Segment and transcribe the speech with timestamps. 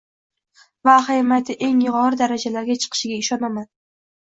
[0.87, 3.75] va ahamiyati eng yuqori darajalarga chiqishiga ishonaman.